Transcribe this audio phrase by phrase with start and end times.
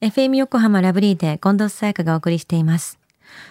[0.00, 3.00] FM 横浜ラブリーで近藤沙耶香がお送りしています。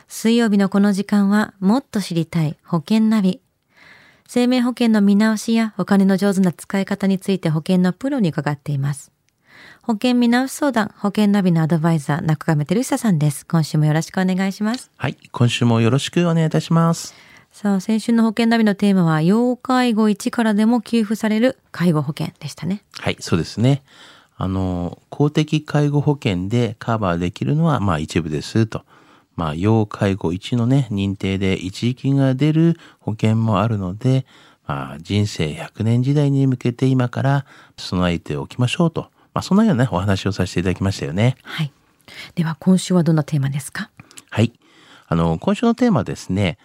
[0.07, 3.41] 水曜日のこの時間はもっと知りたい保険ナビ。
[4.29, 9.11] 生命保険の見直しやお金の上手な使い方について保険のプロに伺っています。
[9.81, 13.45] 保険見直し相談、保険ナビのアドバイザー、中亀照久さんです。
[13.45, 14.89] 今週もよろしくお願いします。
[14.95, 15.17] はい。
[15.33, 17.13] 今週もよろしくお願いいたします。
[17.51, 22.83] さあ、先週の保険ナビのテーマは、要介護1からでも給付される介護保険でしたね。
[22.99, 23.83] はい、そうですね。
[24.37, 28.83] あの、公的介護保険でカバーできるのは、まあ一部ですと。
[29.35, 34.25] まあ、要介護1のね、認定で一時金が出る保険もあるので、
[34.65, 37.45] まあ、人生100年時代に向けて今から
[37.77, 39.11] 備えておきましょうと。
[39.33, 41.35] まあ、そんなようなね、お話をさせていただきましたよね。
[41.43, 41.71] はい。
[42.33, 43.91] では、今週はどんなテーマですか？
[44.29, 44.51] はい。
[45.07, 46.57] あの、今週のテーマはですね、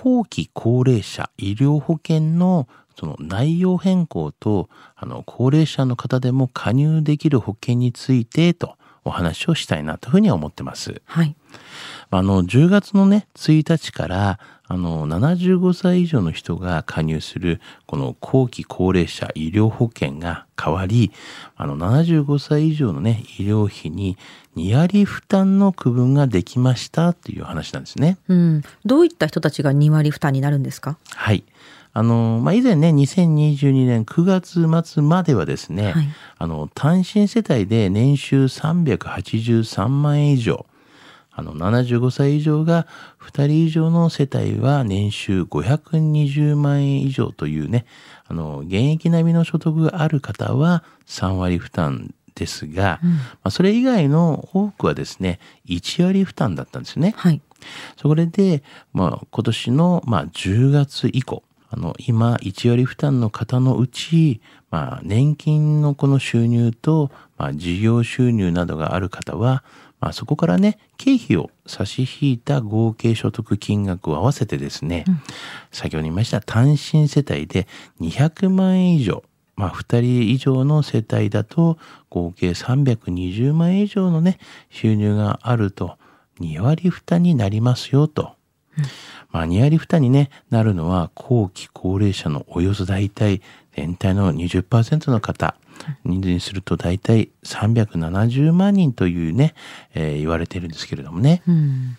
[0.00, 11.02] 後期高齢者医療保険のその内容変更と、あの、高齢者の方でも加入できる保険についてとお話をしたいなというふうに思ってます。
[11.04, 11.36] はい。
[12.10, 14.40] あの、10月のね、1日から、
[14.70, 21.10] あの、75歳以上の人が加入する、この後期高齢者医療保険が変わり、
[21.56, 24.18] あの、75歳以上のね、医療費に
[24.56, 28.18] 2割負担の区分ができましたっていう話なんですね。
[28.28, 28.62] うん。
[28.84, 30.98] どういった人たちが2割負担になるんですか？
[31.14, 31.44] はい。
[31.94, 36.08] あの、まあ、以前ね、2022年9月末まではですね、はい
[36.38, 40.66] あの、単身世帯で年収383万円以上、
[41.38, 42.88] あの、75歳以上が
[43.20, 47.86] 2人以上の世帯は年収520万円以上というね、
[48.26, 53.10] あの、現役並みの所得がある方は3割負担ですが、ま
[53.44, 57.14] あ、それ以外の多くはですね、1割負担だったんですね。
[57.16, 57.40] はい。
[57.96, 64.40] それで、まあ、今年の、まあ、10月以降、あの、今、1割負担の方のうち、
[64.72, 69.62] まあ、年金のこの収入と、まあ、事業収入などがある方は、
[70.00, 75.04] まあ、そこからね、経費を差し引いた合計所得金額を合わせてですね、
[75.72, 77.66] 先ほど言いました単身世帯で
[78.00, 79.24] 200万円以上、
[79.56, 81.78] まあ、2人以上の世帯だと
[82.10, 84.38] 合計320万円以上のね、
[84.70, 85.98] 収入があると
[86.40, 88.37] 2割負担になりますよと。
[89.30, 93.42] まあ、2割負担に、ね、なるのは後期高齢者のおよそ大体
[93.76, 95.54] 全体の20%の方
[96.04, 99.54] 人数にすると大体370万人というね、
[99.94, 101.42] えー言われてるんですけれどもね。
[101.46, 101.96] うん。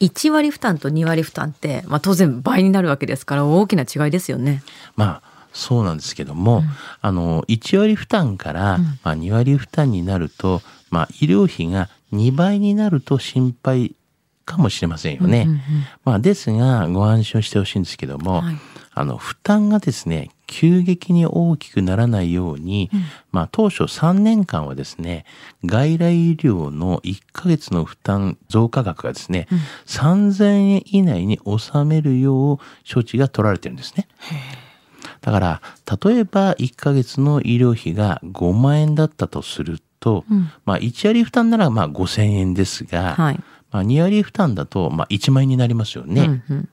[0.00, 4.62] 1割負担と2割負担って、まあ当然倍になるわけですから大きな違いですよね。
[4.96, 6.62] まあそうなんですけども、
[7.00, 13.94] あの1割負担から、まあ、2割負担になると、まあ、医療費が2倍になると心配
[14.44, 15.44] かもしれませんよね。
[15.46, 15.60] うんうん
[16.04, 18.56] まあ、ですがご安心をしてほしいんですけども、はい
[18.94, 22.90] あの負担がですね急激に大きくならないように、
[23.30, 25.24] まあ、当初3年間はですね
[25.64, 29.48] 外来医療の1ヶ月の負担増加額がですね、
[29.86, 32.58] 3000円以内に収めるよう
[32.92, 34.08] 処置が取られてるんですね。
[35.22, 35.62] だから
[36.04, 40.24] 例えば1ヶ月の医療費が5万円だったとすると、
[40.66, 43.40] まあ1割負担ならまあ5000円ですが、はい。
[43.72, 46.22] まあ、2割負担だとまあ1万円になりますよね。
[46.22, 46.68] うんうん。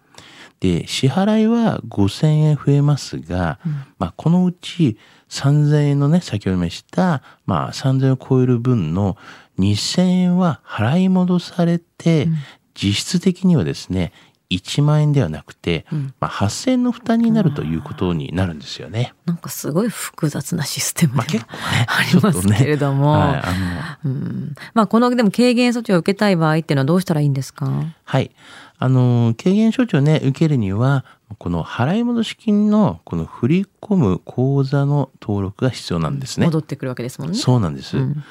[0.59, 3.59] で支払いは5000円増えますが、
[3.97, 4.97] まあ、このうち
[5.29, 9.15] 3000円のね先ほど言いました、まあ、3000円を超える分の
[9.57, 12.27] 2000円は払い戻されて、
[12.73, 14.11] 実質的にはですね
[14.51, 15.85] 1万円ではなくて、
[16.19, 19.13] まあ、8000円の負担になるということになるんですよね。
[19.25, 24.11] なんかすごい複雑なシステムまあ、で結構ね ありますけれども、はいあの。
[24.11, 24.55] うん。
[24.73, 27.69] まあこのでも軽減措置を受けたい場合っていうのはどうしたらいいんですか？
[28.03, 28.31] はい。
[28.79, 31.05] あの、軽減処置をね、受けるには、
[31.37, 36.45] この払い戻し金のこの振り込む口座の登録が必要なんですね。
[36.47, 37.37] 戻ってくるわけですもんね。
[37.37, 37.97] そうなんです。
[37.97, 38.23] うん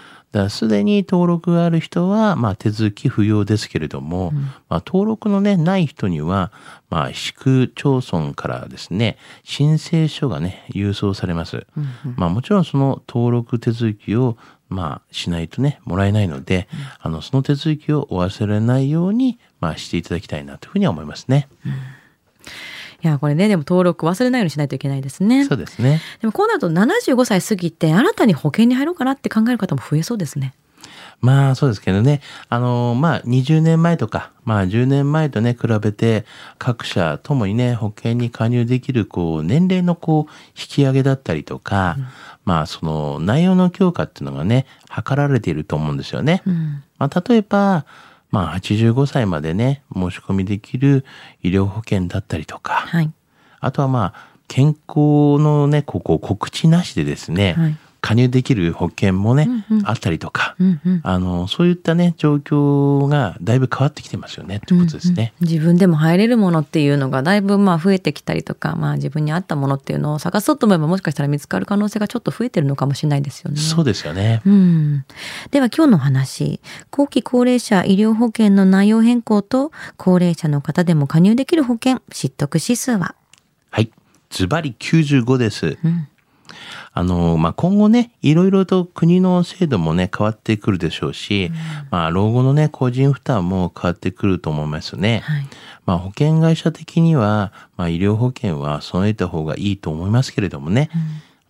[0.51, 4.33] すでに登録がある人は、まあ、手続き不要ですけれども、
[4.69, 6.53] まあ、登録のね、ない人には、
[6.91, 11.67] まあ、市区町村からですね、申請書がね、郵送されます。
[12.17, 14.37] まあ、もちろんその登録手続きを、
[14.69, 16.69] まあ、しないとね、もらえないので、
[17.01, 21.49] あの、その手続きをお忘れないように、まあ、していただきたいなというふうには思いますね。
[23.01, 25.45] いやこれねでも登録忘れないようにしないといけないですね。
[25.45, 26.01] そうですね。
[26.21, 30.53] でもこうなると75歳過ぎて新たに保険に入ろうかなって考える方も増えそうですね。
[31.21, 32.21] まあそうですけどね。
[32.49, 36.25] あの、まあ20年前とか、まあ10年前とね、比べて
[36.59, 41.97] 各社ともにね、保険に加入できる、こう、年齢のこう、引き上げだったりとか、
[42.49, 46.43] まあその内容の強化っていうのがね、図られていると思うんですよね。
[46.47, 47.85] うんまあ例えば、
[48.31, 51.05] まあ85歳までね、申し込みできる
[51.43, 53.13] 医療保険だったりとか、はい。
[53.61, 57.77] あとはまあ、健康のね、ここ告知なしでですね、はい
[58.09, 65.35] 加入できる保険もね、うんうんあったりとか、うんうんあの、そういったね、状況がだいぶ変わってきてますよね、ってことですね。
[65.41, 73.59] うんうん自分でも入れるものっていうのがだいぶまあ増えてきたりとか、まあ自分に合ったものっていうのを探そうと思えばもしかしたら見つかる可能性がちょっと増えてるのかもしれないですよね。
[73.59, 74.41] そうですよね。
[74.47, 75.05] うん。
[75.51, 76.61] では今日の話、
[76.91, 83.15] 後期高齢者医療保険の内容変更と高齢者の方でも加入できる保険、知得指数は？
[83.71, 83.91] はい。
[84.31, 85.79] ズバリ95です。
[85.85, 86.09] うん
[86.93, 91.51] あの、まあ、今後ね、いろいろと国の制度もね、変わってくるでしょうし、
[91.91, 95.23] まあ、老後のね、個人負担も変わってくると思いますね。
[95.25, 95.47] はい。
[95.87, 100.91] まあ、保険会社的には、まあ、医療保険は備えた方がいいと思いますけれどもね、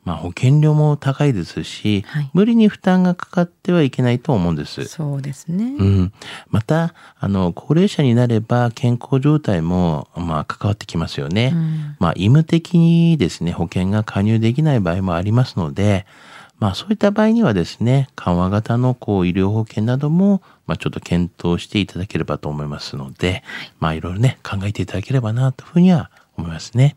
[0.08, 4.84] まあ、保険料も高いですし、はい無理に負担がかかってはいけないと思うんです。
[4.84, 5.75] そうですね。
[5.78, 6.12] うん。
[6.50, 11.52] また、あの、高齢者になれば健康状態も、まあ、関わってきますよね。
[11.55, 16.06] うんまあ、義務的にですね、保険が加入できない場合もありますので、
[16.58, 23.43] まあ、そういった場合にはですね、緩和型のこう医療保険なども、まあ、ちょっと検討していただければと思いますので、
[23.81, 26.96] まあ、いろいろね、考えていただければな、というふうには思いますね。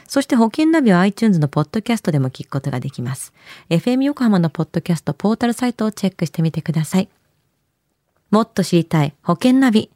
[0.07, 3.35] そして保険ナビは iTunes のポッドキャストでも聞くことができます。
[3.69, 7.11] FM 横浜のポッドキャストポータルサイトをチェックしてみてください。
[8.31, 9.91] もっと知りたい保険ナビ。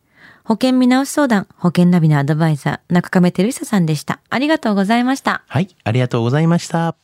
[0.45, 4.21] 保険見直し相談、保険ナビのアドバイザー、中亀照久さんでした。
[4.29, 5.45] ありがとうございました。
[5.49, 7.02] はい、ありがとうございました。